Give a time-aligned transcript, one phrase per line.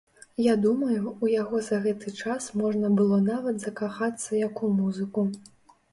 [0.43, 5.21] Я думаю, у яго за гэты час можна было нават закахацца як у музыку.